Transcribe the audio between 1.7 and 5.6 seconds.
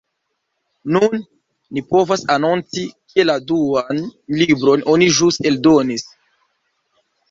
ni povas anonci, ke la duan libron oni ĵus